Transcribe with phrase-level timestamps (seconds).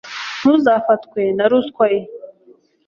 [0.39, 2.01] ntuzafatwe na ruswa ye